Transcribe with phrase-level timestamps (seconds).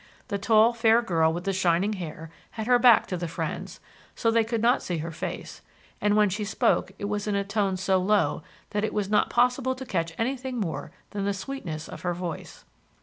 [0.29, 3.79] The tall, fair girl with the shining hair had her back to the friends,
[4.15, 5.61] so they could not see her face,
[6.01, 8.41] and when she spoke it was in a tone so low
[8.71, 12.65] that it was not possible to catch anything more than the sweetness of her voice.